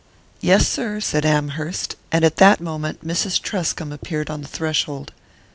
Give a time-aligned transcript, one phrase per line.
[0.39, 3.39] "Yes, sir," said Amherst; and at that moment Mrs.
[3.39, 5.11] Truscomb appeared on the threshold.